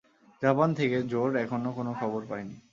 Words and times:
Japan 0.41 0.69
থেকে 0.73 0.97
জো-র 1.03 1.31
এখনও 1.35 1.71
কোন 1.71 1.87
খবর 1.93 2.21
পাইনি। 2.29 2.55